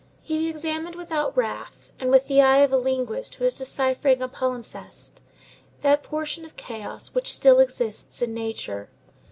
[0.23, 4.27] He examined without wrath, and with the eye of a linguist who is deciphering a
[4.27, 5.21] palimpsest,
[5.81, 8.89] that portion of chaos which still exists in nature.